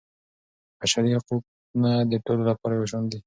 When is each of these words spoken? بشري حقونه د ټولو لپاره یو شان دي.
بشري 0.79 1.11
حقونه 1.19 1.91
د 2.11 2.13
ټولو 2.25 2.43
لپاره 2.49 2.73
یو 2.75 2.89
شان 2.91 3.03
دي. 3.09 3.17